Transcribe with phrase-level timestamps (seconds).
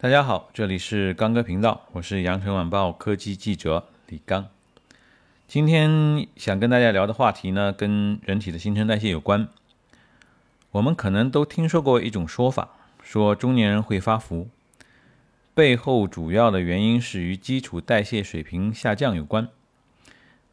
[0.00, 4.46] 大家好，这里是刚哥频道，我是羊城晚报科技记者李刚。
[5.48, 9.48] 今天想跟大家聊的话题呢，跟人体的新陈代谢有关。
[10.70, 14.48] 我们可能都听说过一种说法，说中年人会发福，
[15.52, 19.48] 背后主要的原因是与基础代谢水平下降有关。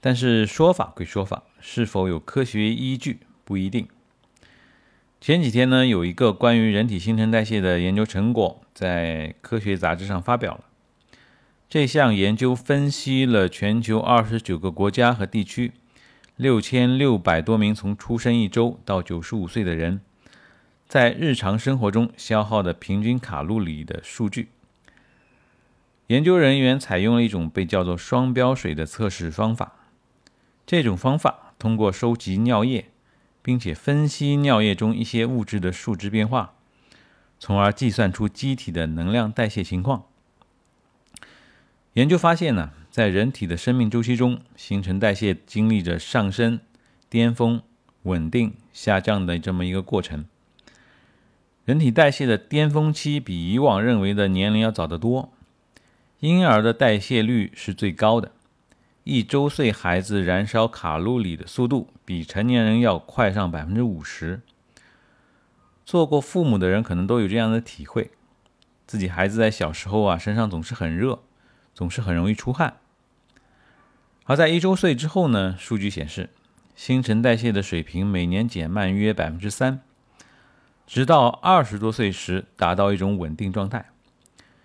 [0.00, 3.88] 但是说法归说法，是否有科学依据不一定。
[5.22, 10.64] 前几天呢，有一个关于人体新陈代谢的研究成果在科学杂志上发表了。
[11.68, 15.70] 这项研究分析了全球二十九个国家和地区
[16.34, 20.00] 六千六百多名从出生一周到九十五岁的人，
[20.88, 24.48] 在日常生活中消耗的平均卡路里的数据。
[26.08, 29.76] 研究人员采用了一种被叫做双标水的测试方法。
[30.66, 32.86] 这种方法通过收集尿液。
[33.42, 36.54] 并且分析尿液中一些物质的数值变化，
[37.38, 40.04] 从而计算出机体的能量代谢情况。
[41.94, 46.60] 研究发现呢，在人体的生命周期中，新陈代谢经历着上升、
[47.10, 47.60] 巅峰、
[48.04, 50.24] 稳定、下降的这么一个过程。
[51.64, 55.32] 人体代谢的巅峰期比以往认为的年龄要早得多，
[56.20, 58.32] 婴儿的代谢率是最高的。
[59.04, 64.40] 一周岁孩子燃烧卡路里的速度比成年人要快上百分之五十。
[65.84, 68.12] 做过父母的人可能都有这样的体会：
[68.86, 71.18] 自己孩子在小时候啊，身上总是很热，
[71.74, 72.76] 总是很容易出汗。
[74.24, 76.30] 而在一周岁之后呢，数据显示，
[76.76, 79.80] 新陈代谢的水平每年减慢约百分之三，
[80.86, 83.86] 直到二十多岁时达到一种稳定状态。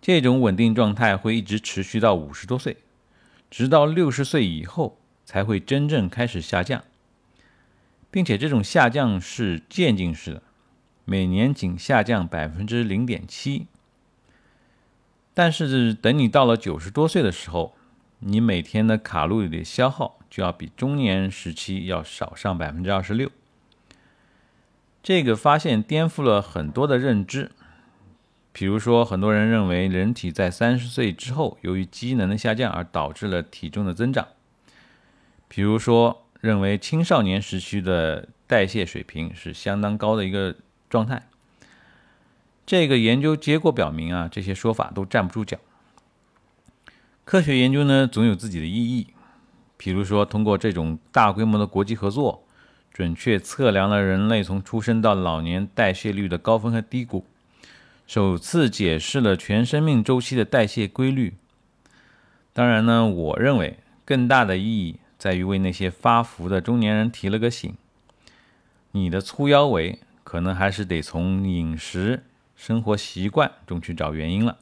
[0.00, 2.76] 这种稳定状态会一直持续到五十多岁。
[3.50, 6.84] 直到六十岁以后才会真正开始下降，
[8.10, 10.42] 并且这种下降是渐进式的，
[11.04, 13.66] 每年仅下降百分之零点七。
[15.34, 17.74] 但是等你到了九十多岁的时候，
[18.20, 23.30] 你每天的卡路里的消耗就要比中年时期要少上百分之二十六。
[25.02, 27.50] 这个发现颠覆了很多的认知。
[28.52, 34.26] 比如说，很多人认为人体在三十岁之后，由于机能的下降而导致了体重的增长。
[35.46, 40.56] 比如说，认为青少年时期的代谢水平是相当高的一个
[40.88, 41.22] 状态。
[42.66, 45.58] 这个研究结果表明啊，这些说法都站不住脚。
[47.24, 49.08] 科学研究呢，总有自己的意义。
[49.76, 52.44] 比如说，通过这种大规模的国际合作，
[52.92, 57.24] 准确测量了人类从出生到老年代谢率的高峰和低谷。
[58.12, 61.34] 首次解释了全生命周期的代谢规律。
[62.52, 67.72] 当然呢，我认为更大的意义在于为那些发福的中年人提了个醒：
[68.90, 72.24] 你的粗腰围可能还是得从饮食、
[72.56, 74.58] 生活习惯中去找原因了。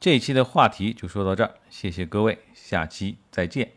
[0.00, 3.70] 这一期的话题就说到这儿，谢谢各位，下期再见。